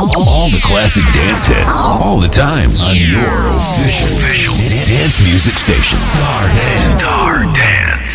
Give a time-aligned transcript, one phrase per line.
[0.00, 4.54] All the classic dance hits, all the time on your official, official
[4.86, 5.98] dance music station.
[5.98, 7.02] Star Dance.
[7.02, 8.08] Star Dance.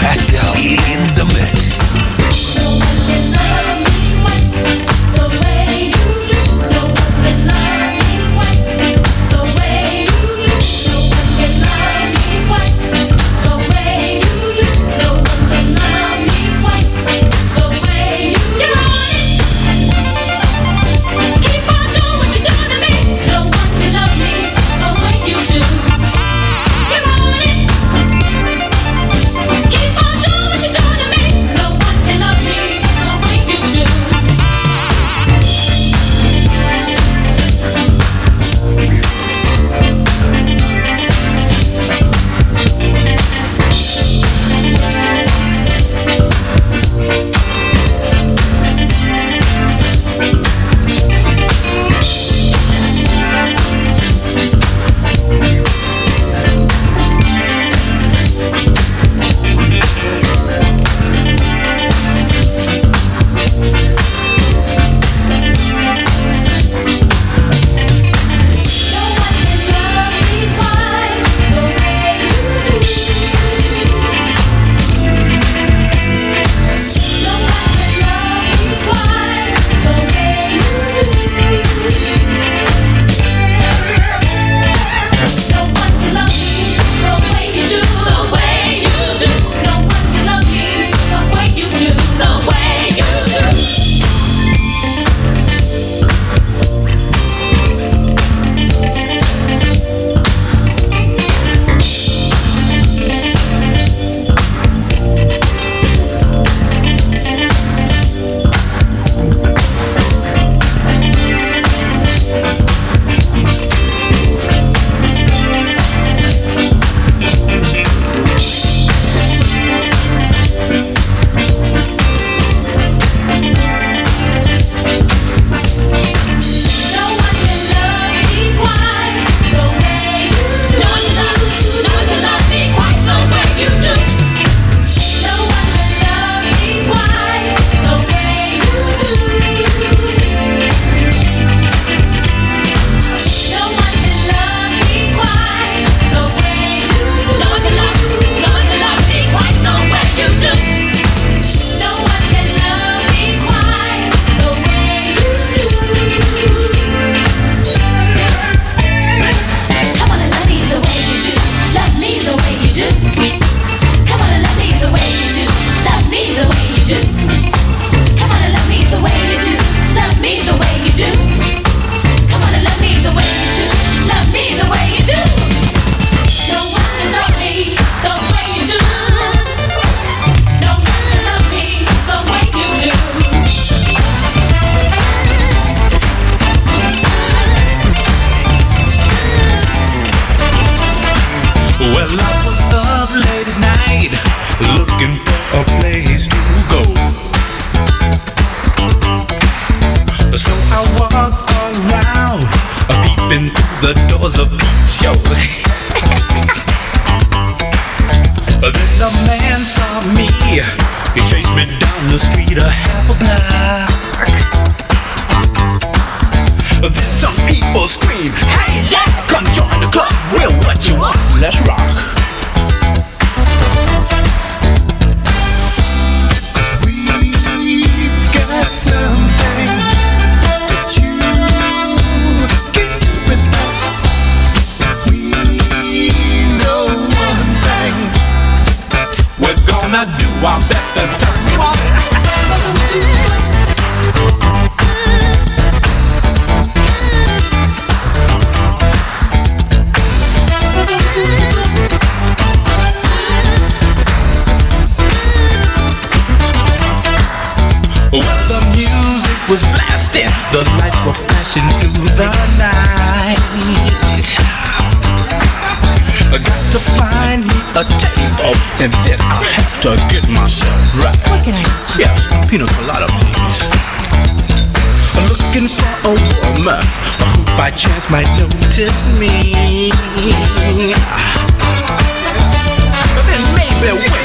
[0.00, 1.89] Pascal in the mix.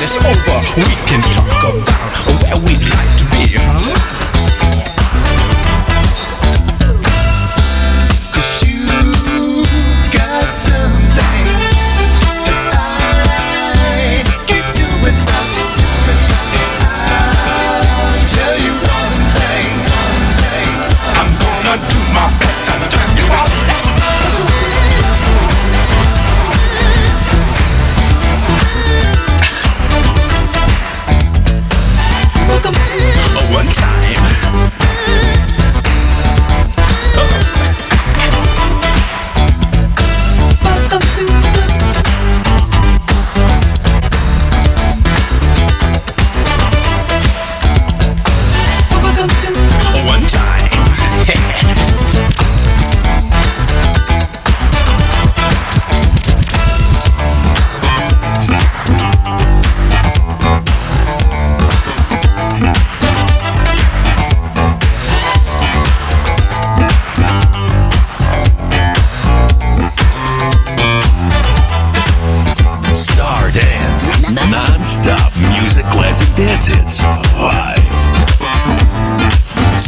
[0.05, 4.94] it's over, we can talk about where we'd like to be, huh?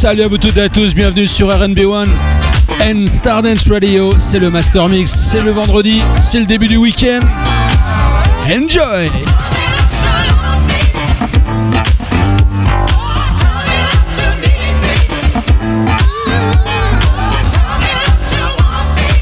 [0.08, 2.08] Salut à vous toutes et à tous, bienvenue sur RNB1
[2.82, 4.14] and Stardance Radio.
[4.18, 7.20] C'est le Master Mix, c'est le vendredi, c'est le début du week-end.
[8.46, 9.10] Enjoy!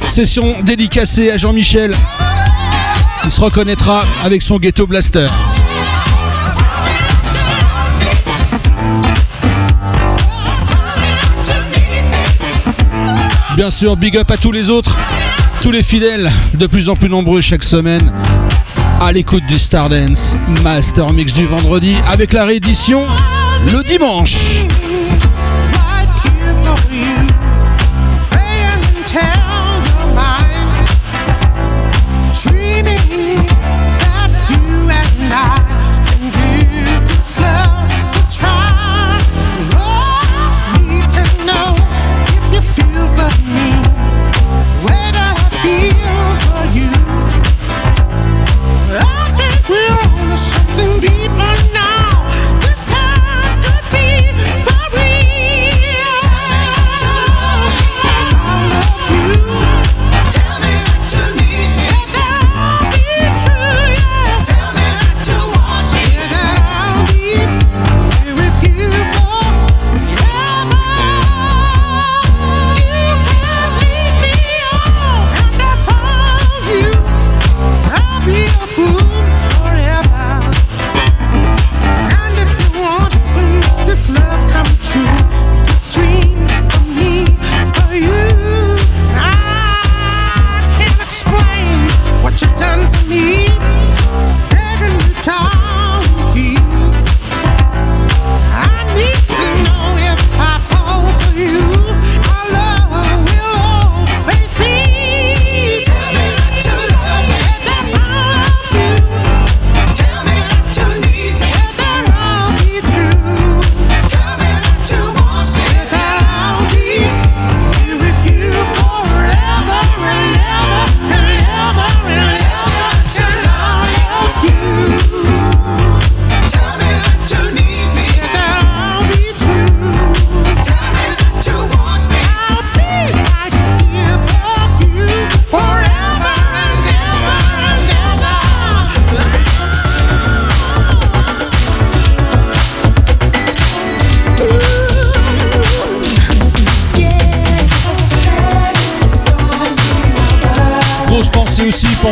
[0.06, 1.96] Session dédicacée à Jean-Michel.
[3.24, 5.26] Il se reconnaîtra avec son ghetto blaster.
[13.56, 14.94] Bien sûr, big up à tous les autres,
[15.62, 18.12] tous les fidèles, de plus en plus nombreux chaque semaine,
[19.00, 23.00] à l'écoute du Stardance Master Mix du vendredi avec la réédition
[23.72, 24.36] le dimanche.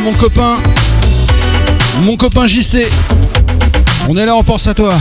[0.04, 0.58] mon copain,
[2.02, 2.88] mon copain JC.
[4.06, 4.92] On est là, on pense à toi.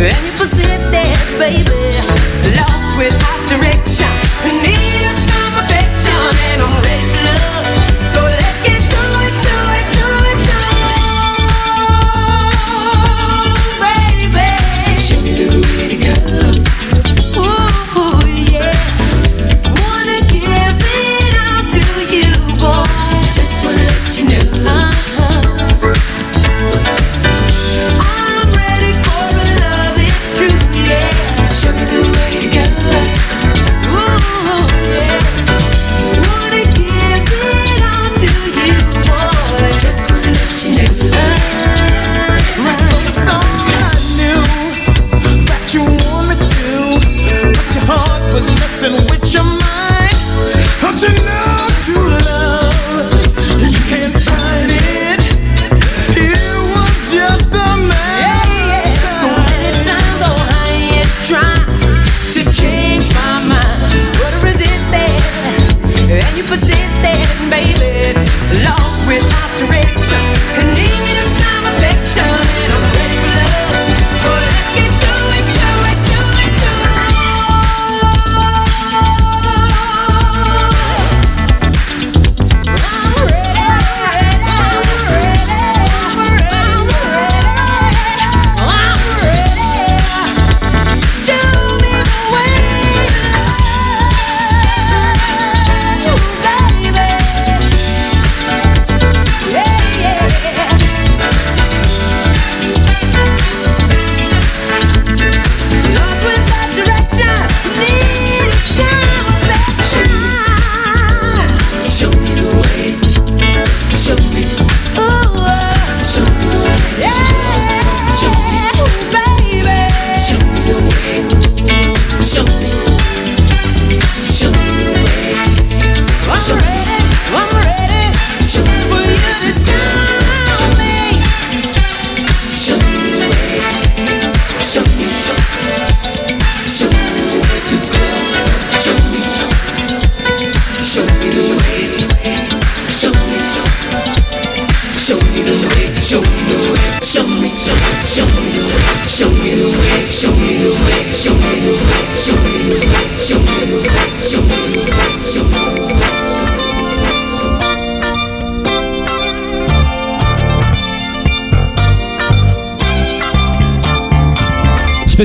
[0.00, 0.29] Then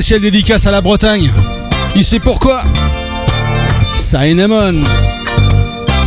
[0.06, 1.28] spéciale dédicace à la Bretagne.
[1.96, 2.62] Il sait pourquoi.
[3.96, 4.84] Cinnamon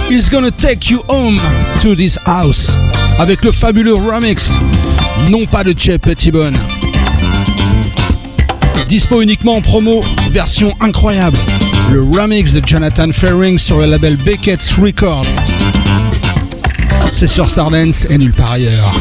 [0.10, 1.38] is gonna take you home
[1.82, 2.72] to this house
[3.18, 4.52] avec le fabuleux remix,
[5.30, 6.58] non pas de Chez Pettibone.
[8.88, 11.38] Dispo uniquement en promo, version incroyable.
[11.92, 15.28] Le remix de Jonathan Ferring sur le label Beckett's Records.
[17.12, 18.94] C'est sur Stardance et nulle part ailleurs.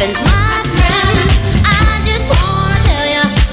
[0.00, 1.18] happens, my friend.
[1.66, 3.06] I just wanna tell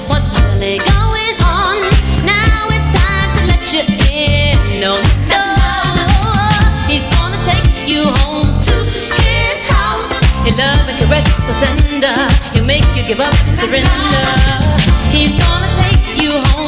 [0.08, 1.76] what's really going on.
[2.24, 4.80] Now it's time to let you in.
[4.80, 4.96] No,
[6.88, 8.74] he's gonna take you home to
[9.20, 10.20] his house.
[10.44, 10.96] His love and
[11.60, 12.16] tender,
[12.54, 14.24] he'll make you give up, surrender.
[15.10, 16.67] He's gonna take you home.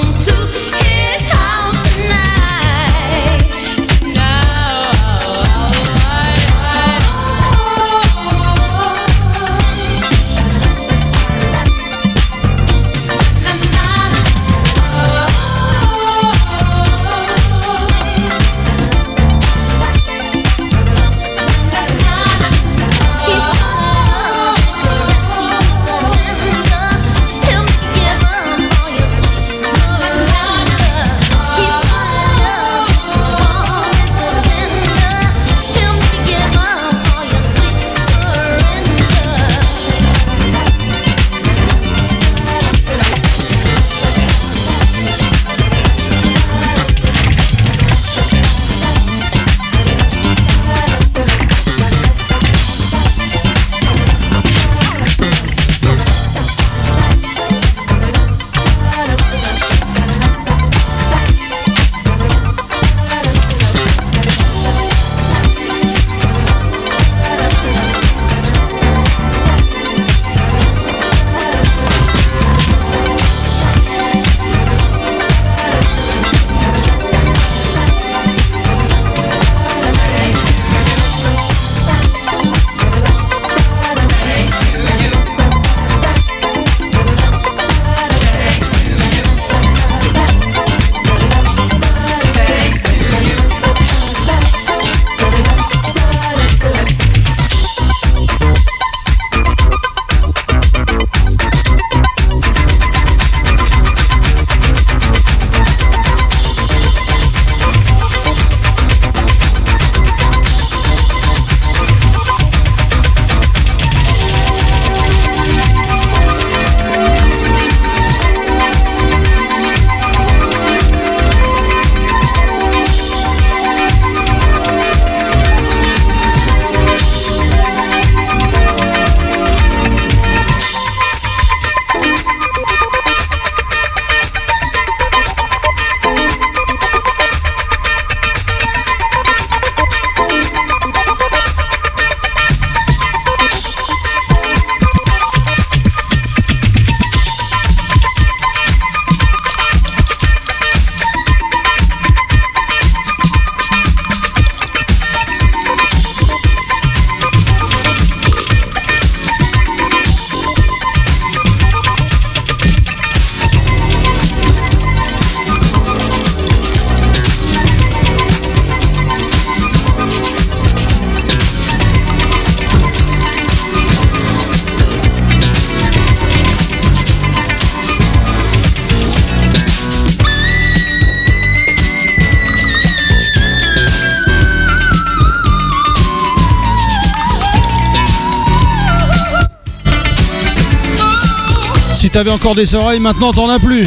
[192.20, 193.86] T'avais encore des oreilles, maintenant t'en as plus.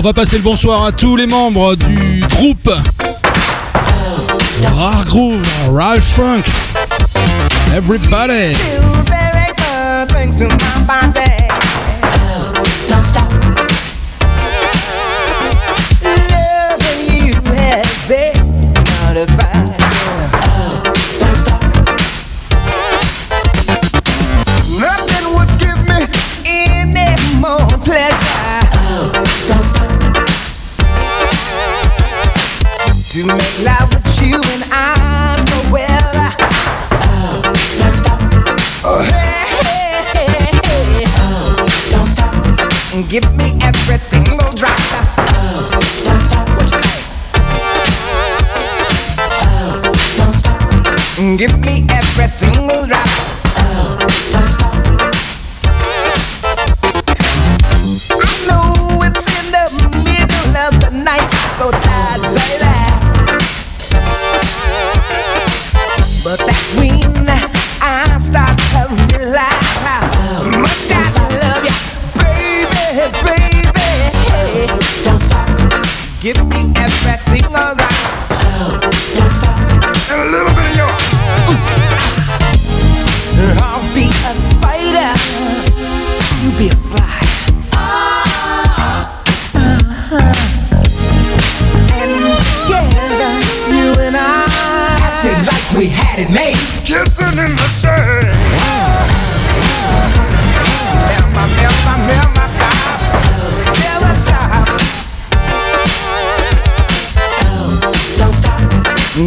[0.00, 2.70] On va passer le bonsoir à tous les membres du groupe
[4.74, 6.40] Rare Groove, Ralph Funk.
[7.76, 8.56] Everybody.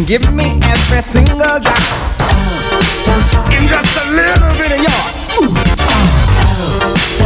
[0.06, 1.64] Give me every single drop.
[3.50, 4.84] And just a little bit of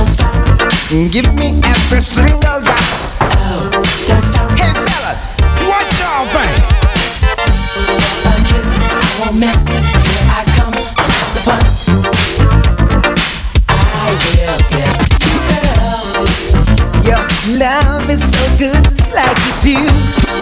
[0.08, 0.30] stop.
[1.10, 2.78] Give me every single drop.
[4.54, 5.26] Hey fellas,
[5.66, 6.62] What y'all think?
[8.24, 8.70] A kiss.
[8.78, 9.66] I won't miss.
[9.66, 10.78] Here I come.
[11.34, 11.62] So fun.
[13.68, 15.82] I will get you, girl.
[17.10, 17.24] your
[17.58, 20.38] love is so good, just like you do.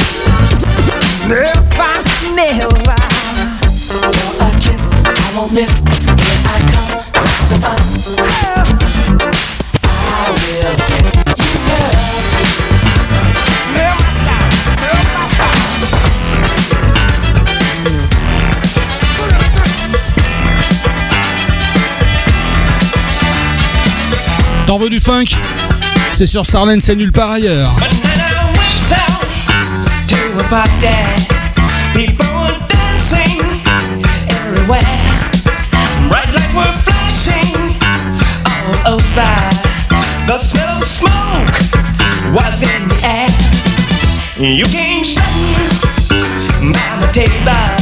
[1.29, 1.66] Never,
[5.57, 5.73] miss.
[5.73, 7.01] Here I come.
[7.49, 7.81] So fun.
[9.85, 11.09] I will get
[11.41, 11.97] you, girl.
[13.73, 14.45] Never stop,
[14.85, 15.61] never stop.
[24.67, 25.39] T'en veux du funk?
[26.13, 27.71] C'est sur Starland, c'est nulle part ailleurs.
[27.79, 29.21] But then I went down
[30.09, 30.17] to
[31.33, 31.36] a
[44.39, 47.76] You came standing by the table.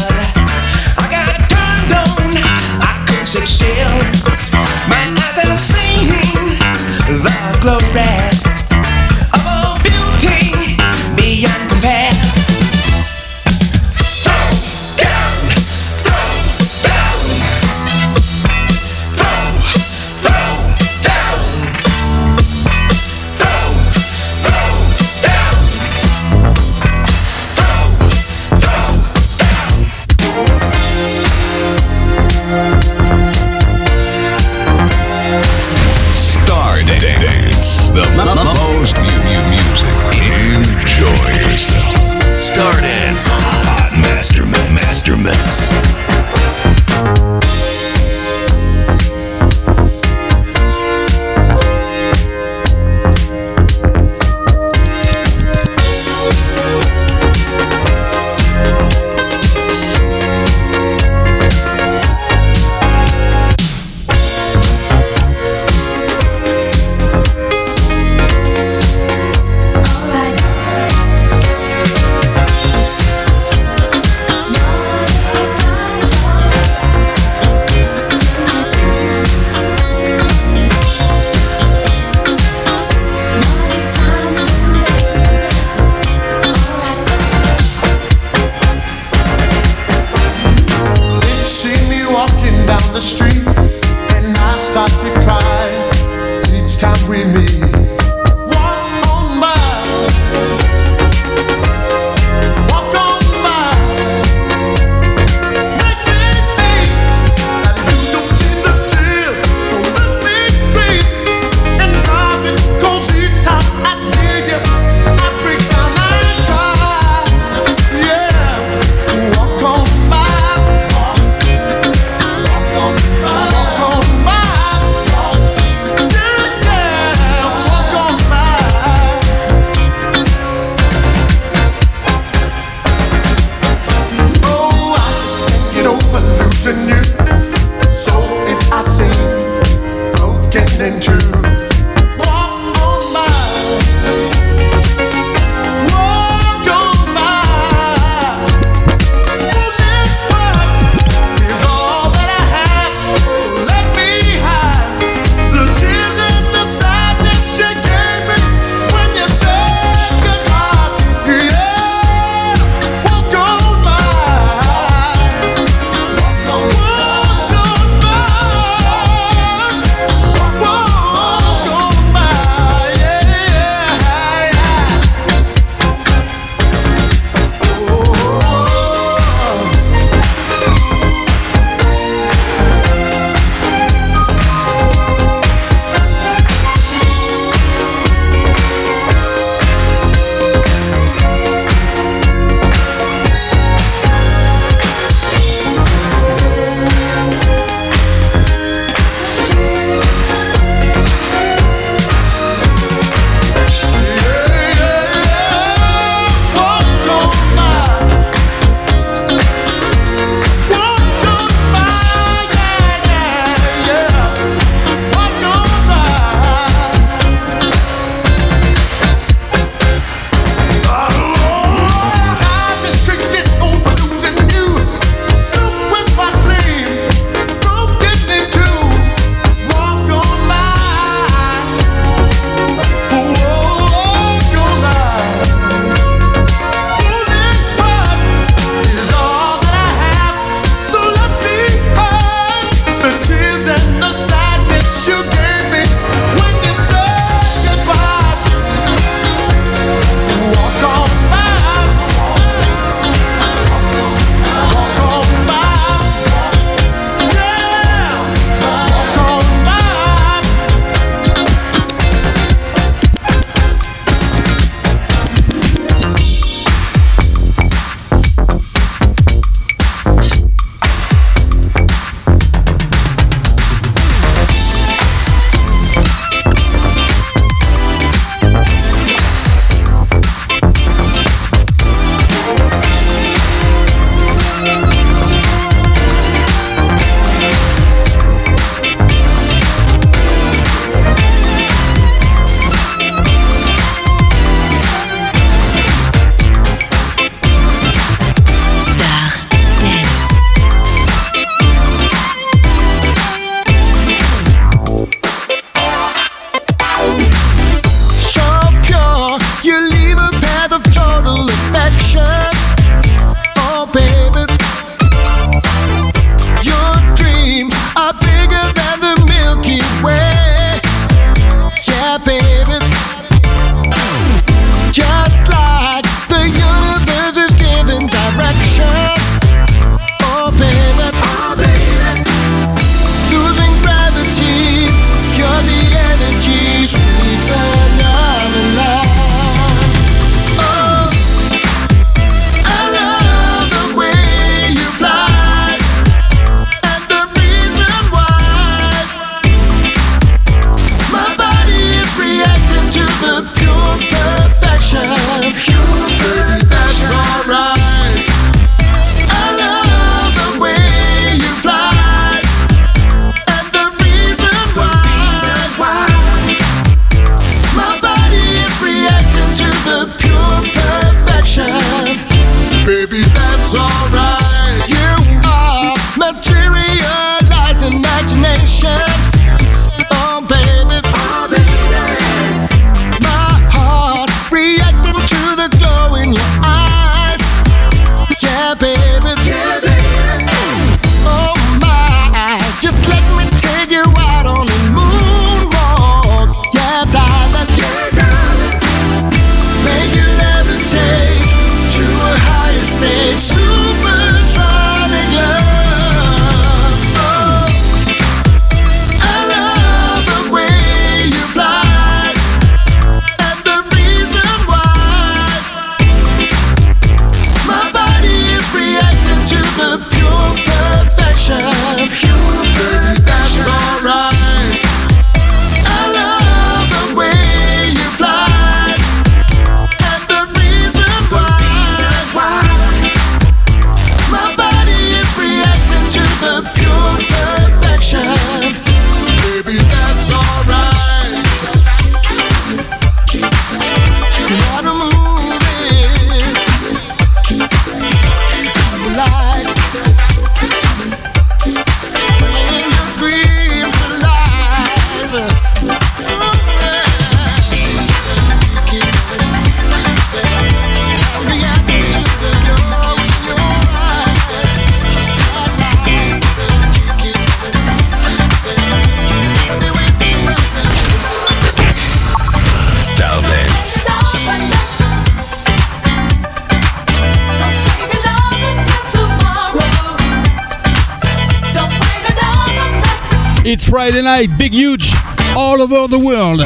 [483.95, 485.13] Friday night, big huge,
[485.57, 486.63] all over the world.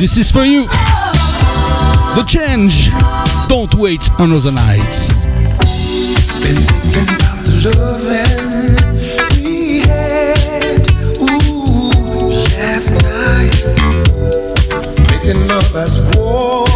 [0.00, 0.66] This is for you.
[2.16, 2.90] The change.
[3.48, 4.82] Don't wait another night.
[12.58, 13.54] last night,
[15.12, 16.67] making love as.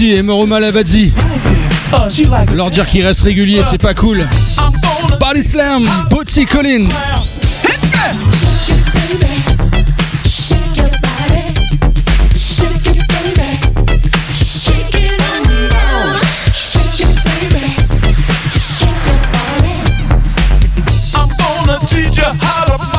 [0.00, 1.12] Et Moro Malabadzi.
[2.54, 4.24] Leur dire qu'ils restent réguliers, c'est pas cool.
[5.18, 6.88] Body Slam, Bootsy Collins.
[22.40, 22.97] how to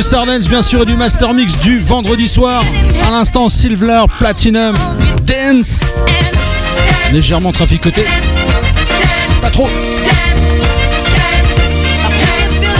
[0.00, 2.64] du Stardance bien sûr et du Master Mix du vendredi soir.
[3.06, 4.74] À l'instant Silver Platinum
[5.24, 5.80] Dance.
[7.12, 8.06] Légèrement traficoté.
[9.42, 9.68] Pas trop.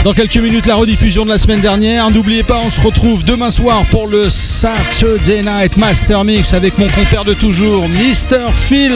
[0.02, 2.10] Dans quelques minutes la rediffusion de la semaine dernière.
[2.10, 4.30] N'oubliez pas, on se retrouve demain soir pour le
[4.60, 8.52] Saturday Night Master Mix avec mon compère de toujours, Mr.
[8.52, 8.92] Phil,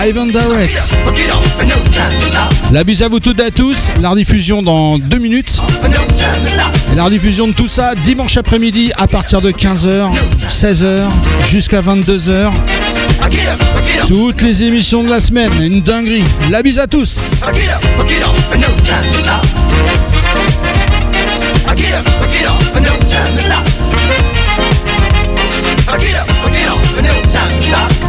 [0.00, 0.94] live and direct.
[2.72, 3.88] La bise à vous toutes et à tous.
[4.00, 5.60] La rediffusion dans deux minutes.
[6.90, 10.12] Et la rediffusion de tout ça dimanche après-midi à partir de 15h,
[10.48, 11.02] 16h
[11.46, 12.24] jusqu'à 22h.
[12.24, 14.06] Get up, get up.
[14.06, 16.24] Toutes les émissions de la semaine, une dinguerie.
[16.50, 17.20] La bise à tous.
[25.88, 28.05] I get up, I get on, but no time to stop.